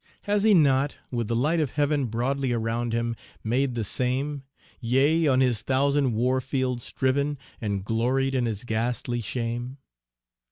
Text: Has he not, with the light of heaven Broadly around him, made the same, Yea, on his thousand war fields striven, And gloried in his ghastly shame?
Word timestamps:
Has 0.23 0.41
he 0.41 0.55
not, 0.55 0.97
with 1.11 1.27
the 1.27 1.35
light 1.35 1.59
of 1.59 1.69
heaven 1.73 2.07
Broadly 2.07 2.51
around 2.51 2.91
him, 2.91 3.15
made 3.43 3.75
the 3.75 3.83
same, 3.83 4.41
Yea, 4.79 5.27
on 5.27 5.41
his 5.41 5.61
thousand 5.61 6.13
war 6.13 6.41
fields 6.41 6.85
striven, 6.85 7.37
And 7.61 7.85
gloried 7.85 8.33
in 8.33 8.47
his 8.47 8.63
ghastly 8.63 9.21
shame? 9.21 9.77